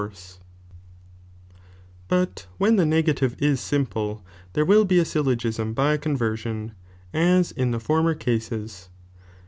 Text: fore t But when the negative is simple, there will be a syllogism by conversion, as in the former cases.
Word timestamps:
fore 0.01 0.09
t 0.09 0.19
But 2.07 2.47
when 2.57 2.75
the 2.77 2.87
negative 2.87 3.35
is 3.39 3.61
simple, 3.61 4.25
there 4.53 4.65
will 4.65 4.83
be 4.83 4.97
a 4.97 5.05
syllogism 5.05 5.73
by 5.75 5.95
conversion, 5.97 6.71
as 7.13 7.51
in 7.51 7.69
the 7.69 7.79
former 7.79 8.15
cases. 8.15 8.89